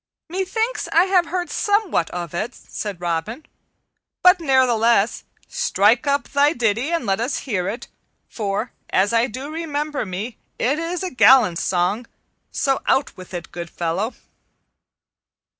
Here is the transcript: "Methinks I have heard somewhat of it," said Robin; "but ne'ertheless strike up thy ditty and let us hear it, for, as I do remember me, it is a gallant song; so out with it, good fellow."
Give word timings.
"Methinks 0.29 0.87
I 0.91 1.03
have 1.03 1.27
heard 1.27 1.51
somewhat 1.51 2.09
of 2.09 2.33
it," 2.33 2.55
said 2.55 2.99
Robin; 2.99 3.45
"but 4.23 4.39
ne'ertheless 4.39 5.25
strike 5.47 6.07
up 6.07 6.27
thy 6.29 6.53
ditty 6.53 6.89
and 6.89 7.05
let 7.05 7.19
us 7.19 7.37
hear 7.45 7.69
it, 7.69 7.87
for, 8.27 8.71
as 8.89 9.13
I 9.13 9.27
do 9.27 9.51
remember 9.51 10.03
me, 10.03 10.39
it 10.57 10.79
is 10.79 11.03
a 11.03 11.11
gallant 11.11 11.59
song; 11.59 12.07
so 12.51 12.81
out 12.87 13.15
with 13.15 13.31
it, 13.31 13.51
good 13.51 13.69
fellow." 13.69 14.15